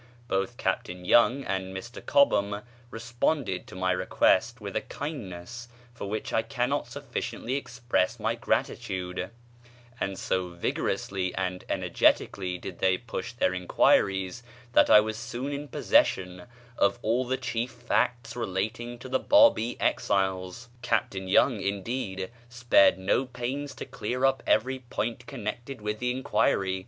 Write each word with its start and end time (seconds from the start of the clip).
Both 0.27 0.57
Captain 0.57 1.05
Young 1.05 1.43
and 1.43 1.77
Mr 1.77 2.03
Cobham 2.03 2.63
responded 2.89 3.67
to 3.67 3.75
my 3.75 3.91
request 3.91 4.59
with 4.59 4.75
a 4.75 4.81
kindness 4.81 5.67
for 5.93 6.09
which 6.09 6.33
I 6.33 6.41
cannot 6.41 6.87
sufficiently 6.87 7.53
express 7.53 8.19
my 8.19 8.33
gratitude; 8.33 9.29
and 9.99 10.17
so 10.17 10.47
vigorously 10.49 11.35
and 11.35 11.63
energetically 11.69 12.57
did 12.57 12.79
they 12.79 12.97
push 12.97 13.33
their 13.33 13.53
enquiries 13.53 14.41
that 14.73 14.89
I 14.89 15.01
was 15.01 15.17
soon 15.17 15.51
in 15.53 15.67
possession 15.67 16.47
of 16.79 16.97
all 17.03 17.23
the 17.23 17.37
chief 17.37 17.69
facts 17.69 18.35
relating 18.35 18.97
to 18.97 19.07
the 19.07 19.19
Bábí 19.19 19.77
exiles. 19.79 20.67
Captain 20.81 21.27
Young, 21.27 21.61
indeed, 21.61 22.31
spared 22.49 22.97
no 22.97 23.23
pains 23.27 23.75
to 23.75 23.85
clear 23.85 24.25
up 24.25 24.41
every 24.47 24.79
point 24.79 25.27
connected 25.27 25.79
with 25.79 25.99
the 25.99 26.09
enquiry. 26.09 26.79